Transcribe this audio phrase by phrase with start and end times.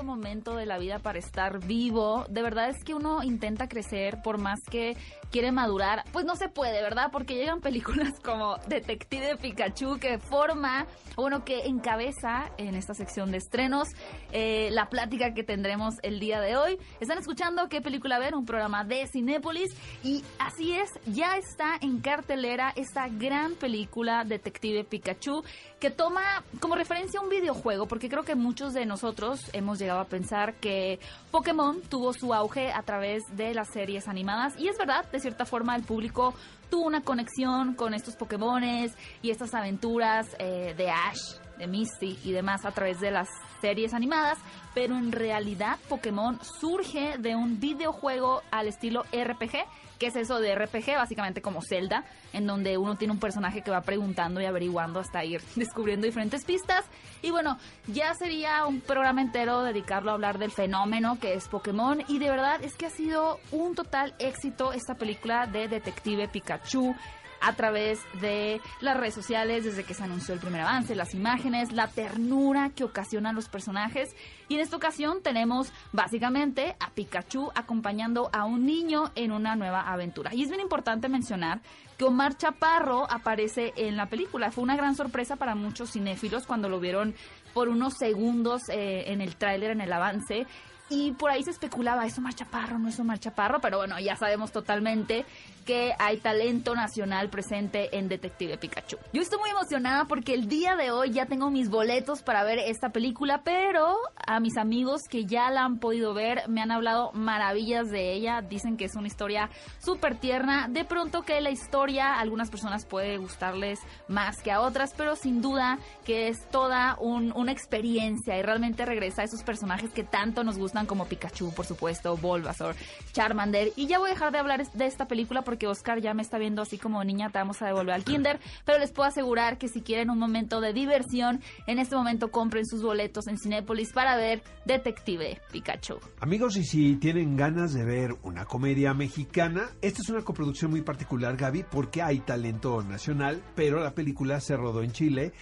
[0.00, 2.24] Momento de la vida para estar vivo.
[2.30, 4.96] De verdad es que uno intenta crecer por más que
[5.30, 6.04] quiere madurar.
[6.12, 7.10] Pues no se puede, ¿verdad?
[7.12, 10.86] Porque llegan películas como Detective Pikachu que forma,
[11.16, 13.88] bueno, que encabeza en esta sección de estrenos
[14.32, 16.78] eh, la plática que tendremos el día de hoy.
[17.00, 19.74] Están escuchando qué película ver, un programa de Cinépolis.
[20.02, 25.42] Y así es, ya está en cartelera esta gran película Detective Pikachu
[25.78, 30.06] que toma como referencia un videojuego, porque creo que muchos de nosotros hemos llegado a
[30.06, 30.98] pensar que
[31.30, 34.54] Pokémon tuvo su auge a través de las series animadas.
[34.58, 36.34] Y es verdad, de cierta forma el público
[36.70, 42.64] tuvo una conexión con estos Pokémones y estas aventuras eh, de Ash, Misty y demás
[42.64, 43.28] a través de las
[43.60, 44.38] series animadas,
[44.74, 49.64] pero en realidad Pokémon surge de un videojuego al estilo RPG
[50.02, 50.96] ¿Qué es eso de RPG?
[50.96, 55.24] Básicamente como Zelda, en donde uno tiene un personaje que va preguntando y averiguando hasta
[55.24, 56.84] ir descubriendo diferentes pistas.
[57.22, 57.56] Y bueno,
[57.86, 62.02] ya sería un programa entero dedicarlo a hablar del fenómeno que es Pokémon.
[62.08, 66.96] Y de verdad es que ha sido un total éxito esta película de Detective Pikachu
[67.42, 71.72] a través de las redes sociales desde que se anunció el primer avance, las imágenes,
[71.72, 74.14] la ternura que ocasionan los personajes.
[74.48, 79.80] Y en esta ocasión tenemos básicamente a Pikachu acompañando a un niño en una nueva
[79.80, 80.34] aventura.
[80.34, 81.60] Y es bien importante mencionar
[81.96, 84.50] que Omar Chaparro aparece en la película.
[84.50, 87.14] Fue una gran sorpresa para muchos cinéfilos cuando lo vieron
[87.52, 90.46] por unos segundos eh, en el tráiler, en el avance.
[90.92, 92.78] Y por ahí se especulaba, ¿es Omar Chaparro?
[92.78, 93.62] ¿No es Omar Chaparro?
[93.62, 95.24] Pero bueno, ya sabemos totalmente
[95.64, 98.98] que hay talento nacional presente en Detective Pikachu.
[99.12, 102.58] Yo estoy muy emocionada porque el día de hoy ya tengo mis boletos para ver
[102.58, 107.12] esta película, pero a mis amigos que ya la han podido ver me han hablado
[107.12, 108.42] maravillas de ella.
[108.42, 110.68] Dicen que es una historia súper tierna.
[110.68, 115.16] De pronto que la historia a algunas personas puede gustarles más que a otras, pero
[115.16, 120.44] sin duda que es toda una experiencia y realmente regresa a esos personajes que tanto
[120.44, 122.74] nos gustan como Pikachu, por supuesto, Bulbasaur,
[123.12, 123.72] Charmander.
[123.76, 126.38] Y ya voy a dejar de hablar de esta película porque Oscar ya me está
[126.38, 129.68] viendo así como niña, te vamos a devolver al kinder, pero les puedo asegurar que
[129.68, 134.16] si quieren un momento de diversión, en este momento compren sus boletos en Cinépolis para
[134.16, 135.98] ver Detective Pikachu.
[136.20, 140.82] Amigos, y si tienen ganas de ver una comedia mexicana, esta es una coproducción muy
[140.82, 145.32] particular, Gaby, porque hay talento nacional, pero la película se rodó en Chile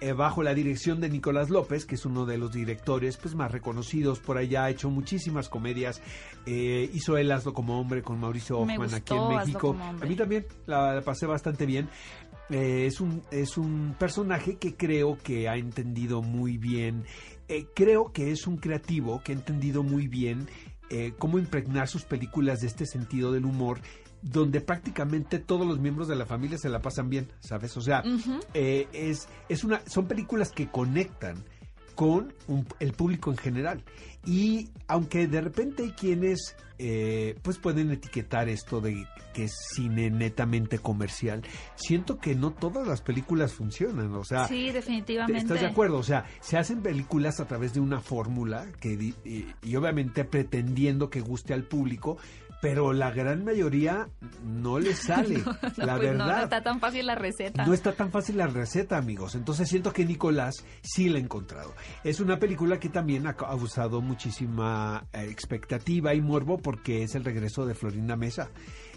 [0.00, 3.52] eh, bajo la dirección de Nicolás López, que es uno de los directores pues, más
[3.52, 6.02] reconocidos por allá, ha hecho muchísimas comedias,
[6.46, 9.76] eh, hizo El Hazlo como hombre con Mauricio Hoffman aquí en México.
[9.78, 11.88] A mí también la, pasé bastante bien.
[12.50, 17.04] Eh, es, un, es un personaje que creo que ha entendido muy bien,
[17.74, 20.48] creo que es un creativo que ha entendido muy bien
[21.18, 23.80] cómo impregnar sus películas de este sentido del humor
[24.24, 27.76] donde prácticamente todos los miembros de la familia se la pasan bien, ¿sabes?
[27.76, 28.02] O sea,
[28.54, 31.44] eh, es, es una, son películas que conectan
[31.94, 32.34] con
[32.80, 33.84] el público en general.
[34.26, 40.10] Y aunque de repente hay quienes eh, pues pueden etiquetar esto de que es cine
[40.10, 41.42] netamente comercial,
[41.74, 44.14] siento que no todas las películas funcionan.
[44.14, 45.42] O sea, sí, definitivamente.
[45.42, 45.98] ¿Estás de acuerdo?
[45.98, 49.14] O sea, se hacen películas a través de una fórmula que
[49.62, 52.16] y obviamente pretendiendo que guste al público,
[52.60, 54.08] pero la gran mayoría
[54.44, 55.38] no le sale.
[55.76, 56.36] la pues verdad.
[56.36, 57.66] No, está tan fácil la receta.
[57.66, 59.34] No está tan fácil la receta, amigos.
[59.34, 61.74] Entonces siento que Nicolás sí la ha encontrado.
[62.02, 67.24] Es una película que también ha causado muchísima eh, expectativa y morbo porque es el
[67.24, 68.50] regreso de Florinda Mesa.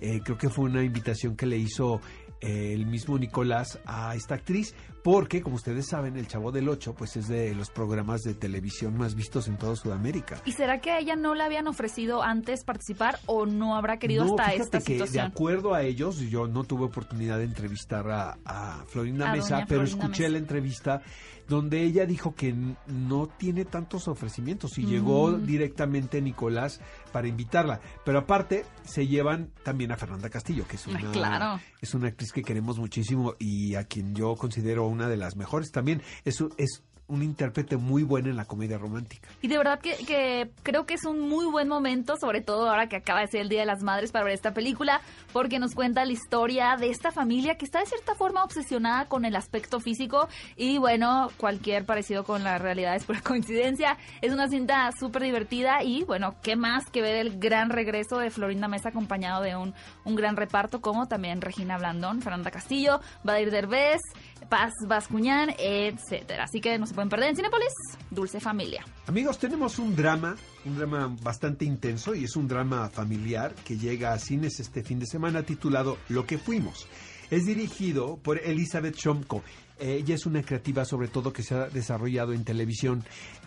[0.00, 2.00] Eh, creo que fue una invitación que le hizo
[2.44, 7.16] el mismo Nicolás a esta actriz, porque como ustedes saben, El Chavo del Ocho pues
[7.16, 10.40] es de los programas de televisión más vistos en toda Sudamérica.
[10.44, 14.24] ¿Y será que a ella no le habían ofrecido antes participar o no habrá querido
[14.24, 18.38] no, hasta esta que, De acuerdo a ellos, yo no tuve oportunidad de entrevistar a,
[18.44, 21.00] a Florinda Mesa, pero escuché la entrevista
[21.48, 22.54] donde ella dijo que
[22.86, 25.46] no tiene tantos ofrecimientos y llegó mm.
[25.46, 26.80] directamente Nicolás
[27.12, 27.80] para invitarla.
[28.04, 32.42] Pero aparte, se llevan también a Fernanda Castillo, que es una, es una actriz que
[32.42, 36.02] queremos muchísimo y a quien yo considero una de las mejores también.
[36.24, 39.28] Es, es un intérprete muy bueno en la comedia romántica.
[39.42, 42.96] Y de verdad que, creo que es un muy buen momento, sobre todo ahora que
[42.96, 45.00] acaba de ser el Día de las Madres para ver esta película,
[45.32, 49.24] porque nos cuenta la historia de esta familia que está de cierta forma obsesionada con
[49.24, 53.98] el aspecto físico y bueno, cualquier parecido con la realidad es pura coincidencia.
[54.22, 58.30] Es una cinta súper divertida y bueno, qué más que ver el gran regreso de
[58.30, 59.74] Florinda Mesa acompañado de un,
[60.04, 64.00] un gran reparto como también Regina Blandón, Fernanda Castillo, Badir Derbez,
[64.48, 66.44] Paz Bascuñán, etcétera.
[66.44, 67.72] Así que no se pueden perder en Cinepolis,
[68.08, 68.84] Dulce Familia.
[69.08, 74.12] Amigos, tenemos un drama, un drama bastante intenso y es un drama familiar que llega
[74.12, 76.86] a cines este fin de semana titulado Lo que fuimos.
[77.32, 79.42] Es dirigido por Elizabeth Shomko.
[79.78, 83.04] Ella es una creativa sobre todo que se ha desarrollado en televisión.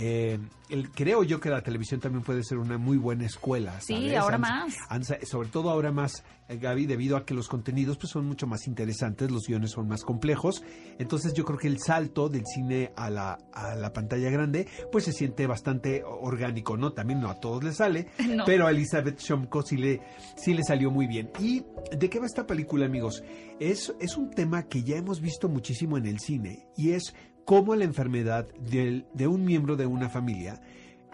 [0.00, 0.38] Eh,
[0.70, 3.80] el, creo yo que la televisión también puede ser una muy buena escuela.
[3.80, 4.76] Sí, ahora más.
[5.24, 8.68] sobre todo ahora más, eh, Gaby, debido a que los contenidos pues, son mucho más
[8.68, 10.62] interesantes, los guiones son más complejos.
[10.98, 15.04] Entonces yo creo que el salto del cine a la, a la pantalla grande pues
[15.04, 16.92] se siente bastante orgánico, ¿no?
[16.92, 18.06] También no a todos les sale,
[18.46, 20.00] pero a Elizabeth Shomko sí le,
[20.36, 21.30] sí le salió muy bien.
[21.40, 21.64] ¿Y
[21.96, 23.24] de qué va esta película, amigos?
[23.58, 27.14] Es, es un tema que ya hemos visto muchísimo en el cine y es
[27.44, 30.60] cómo la enfermedad de, un miembro de una familia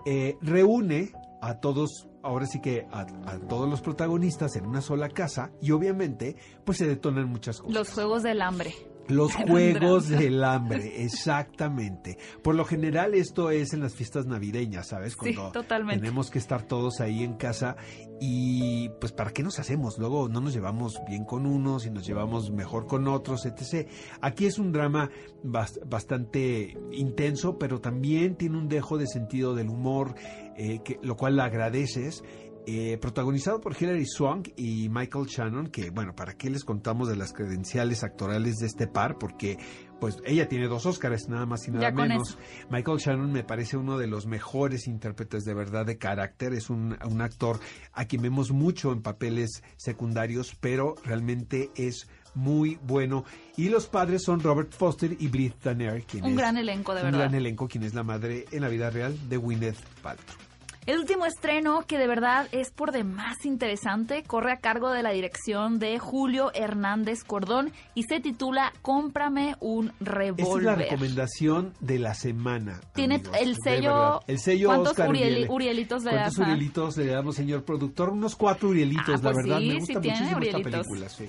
[0.06, 5.08] eh, reúne a todos, ahora sí que a, a, todos los protagonistas en una sola
[5.08, 7.74] casa y obviamente pues se detonan muchas cosas.
[7.74, 8.74] Los juegos del hambre.
[9.08, 12.18] Los juegos del hambre, exactamente.
[12.42, 15.16] Por lo general esto es en las fiestas navideñas, ¿sabes?
[15.16, 16.00] Cuando totalmente.
[16.00, 17.76] tenemos que estar todos ahí en casa
[18.20, 19.98] y pues ¿para qué nos hacemos?
[19.98, 23.88] Luego no nos llevamos bien con unos y nos llevamos mejor con otros, etc.
[24.20, 25.10] Aquí es un drama
[25.42, 30.14] bastante intenso, pero también tiene un dejo de sentido del humor,
[30.56, 32.22] eh, que, lo cual agradeces
[32.66, 37.16] eh, protagonizado por Hilary Swank y Michael Shannon, que bueno, ¿para qué les contamos de
[37.16, 39.18] las credenciales actorales de este par?
[39.18, 39.58] Porque
[40.00, 42.38] pues ella tiene dos Óscares, nada más y nada menos.
[42.70, 46.96] Michael Shannon me parece uno de los mejores intérpretes de verdad de carácter, es un,
[47.04, 47.60] un actor
[47.92, 53.24] a quien vemos mucho en papeles secundarios, pero realmente es muy bueno.
[53.56, 57.12] Y los padres son Robert Foster y Blythe Danner, quien un gran elenco, de verdad.
[57.12, 60.53] Un gran elenco, quien es la madre en la vida real de Gwyneth Paltrow.
[60.86, 65.12] El último estreno, que de verdad es por demás interesante, corre a cargo de la
[65.12, 70.46] dirección de Julio Hernández Cordón y se titula Cómprame un revólver.
[70.46, 72.82] Esta es la recomendación de la semana.
[72.92, 74.20] Tiene el sello.
[74.26, 78.10] El sello ¿Cuántos Oscar Urielitos le ¿Cuántos Urielitos le damos, señor productor?
[78.10, 79.58] Unos cuatro Urielitos, ah, la pues verdad.
[79.60, 81.08] Sí, me gusta sí muchísimo esta película.
[81.08, 81.28] Sí.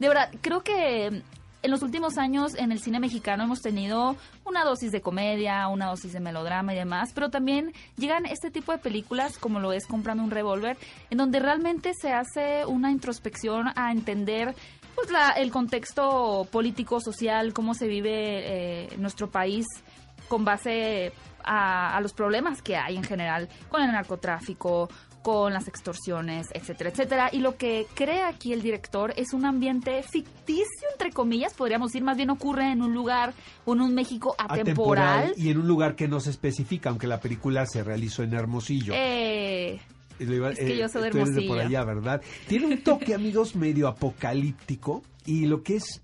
[0.00, 1.22] De verdad, creo que
[1.62, 5.86] en los últimos años en el cine mexicano hemos tenido una dosis de comedia, una
[5.86, 9.86] dosis de melodrama y demás, pero también llegan este tipo de películas como lo es
[9.86, 10.76] Comprando un revólver,
[11.10, 14.54] en donde realmente se hace una introspección a entender
[14.94, 19.66] pues el contexto político, social, cómo se vive eh, nuestro país
[20.28, 21.12] con base
[21.46, 24.88] a, los problemas que hay en general con el narcotráfico,
[25.26, 27.30] con las extorsiones, etcétera, etcétera.
[27.32, 32.04] Y lo que crea aquí el director es un ambiente ficticio, entre comillas, podríamos decir,
[32.04, 33.34] más bien ocurre en un lugar
[33.66, 35.32] en un México atemporal.
[35.36, 38.92] y en un lugar que no se especifica, aunque la película se realizó en Hermosillo.
[38.94, 39.80] Eh,
[40.20, 40.28] es
[40.60, 41.48] que eh, yo soy de Hermosillo.
[41.48, 42.22] por allá, ¿verdad?
[42.46, 46.02] Tiene un toque, amigos, medio apocalíptico y lo que es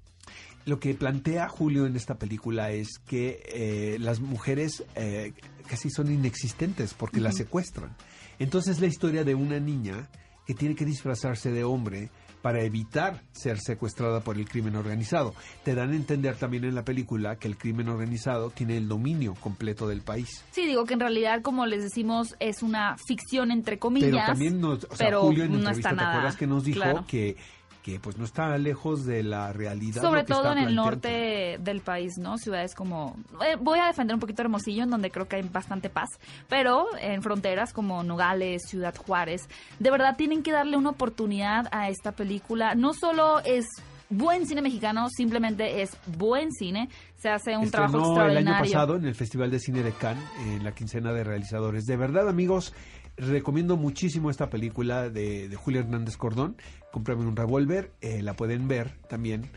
[0.64, 5.32] lo que plantea Julio en esta película es que eh, las mujeres eh,
[5.68, 7.96] casi son inexistentes porque las secuestran.
[8.38, 10.08] Entonces la historia de una niña
[10.46, 12.10] que tiene que disfrazarse de hombre
[12.42, 15.32] para evitar ser secuestrada por el crimen organizado.
[15.64, 19.34] Te dan a entender también en la película que el crimen organizado tiene el dominio
[19.34, 20.44] completo del país.
[20.50, 24.10] Sí, digo que en realidad, como les decimos, es una ficción entre comillas.
[24.10, 27.36] Pero también nos, o sea, Julio en entrevista, ¿te acuerdas que nos dijo que
[27.82, 30.02] que pues no está lejos de la realidad.
[30.02, 32.38] Sobre todo en el norte del país, ¿no?
[32.38, 33.16] Ciudades como...
[33.44, 36.08] Eh, voy a defender un poquito Hermosillo, en donde creo que hay bastante paz,
[36.48, 39.48] pero en fronteras como Nogales, Ciudad Juárez,
[39.78, 42.74] de verdad tienen que darle una oportunidad a esta película.
[42.74, 43.66] No solo es
[44.12, 46.88] buen cine mexicano, simplemente es buen cine.
[47.16, 48.40] Se hace un trabajo extraordinario.
[48.40, 51.84] el año pasado en el Festival de Cine de Cannes, en la quincena de realizadores.
[51.86, 52.74] De verdad, amigos,
[53.16, 56.56] recomiendo muchísimo esta película de, de Julio Hernández Cordón.
[56.92, 57.92] Cómprame un revólver.
[58.00, 59.50] Eh, la pueden ver también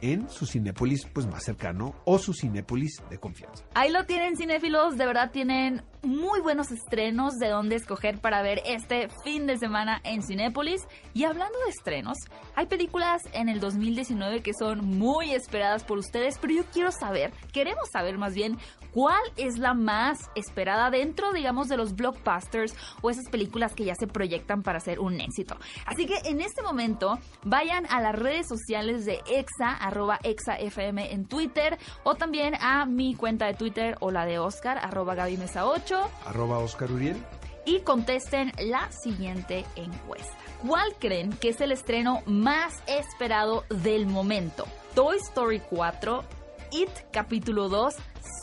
[0.00, 3.64] en su Cinépolis pues más cercano o su Cinépolis de confianza.
[3.74, 8.62] Ahí lo tienen cinéfilos, de verdad tienen muy buenos estrenos de dónde escoger para ver
[8.64, 10.82] este fin de semana en Cinépolis.
[11.14, 12.16] Y hablando de estrenos,
[12.54, 17.32] hay películas en el 2019 que son muy esperadas por ustedes, pero yo quiero saber,
[17.52, 18.56] queremos saber más bien,
[18.96, 23.94] cuál es la más esperada dentro, digamos, de los blockbusters o esas películas que ya
[23.94, 25.58] se proyectan para ser un éxito.
[25.84, 31.26] Así que en este momento, vayan a las redes sociales de EXA, arroba EXAFM en
[31.26, 35.66] Twitter, o también a mi cuenta de Twitter o la de Oscar, arroba Gaby Mesa
[35.66, 37.16] 8 Arroba Oscar Uriel.
[37.64, 40.32] Y contesten la siguiente encuesta.
[40.64, 44.66] ¿Cuál creen que es el estreno más esperado del momento?
[44.94, 46.24] Toy Story 4,
[46.72, 47.94] It capítulo 2,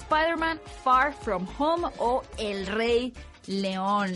[0.01, 3.13] Spider-Man Far From Home o El Rey
[3.47, 4.11] León.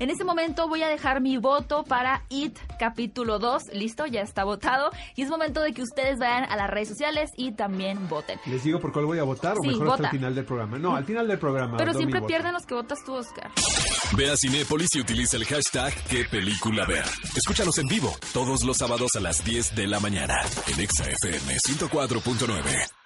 [0.00, 3.74] En ese momento voy a dejar mi voto para It capítulo 2.
[3.74, 4.90] Listo, ya está votado.
[5.14, 8.40] Y es momento de que ustedes vayan a las redes sociales y también voten.
[8.46, 10.08] ¿Les digo por cuál voy a votar o Sí, mejor hasta vota.
[10.08, 10.78] el final del programa?
[10.78, 11.76] No, al final del programa.
[11.76, 12.28] Pero siempre voto.
[12.28, 13.50] pierden los que votas tú, Oscar.
[14.16, 17.04] Ve a Cinépolis y utiliza el hashtag qué película ver.
[17.36, 20.34] Escúchanos en vivo todos los sábados a las 10 de la mañana
[20.66, 22.99] en Exa FM 104.9.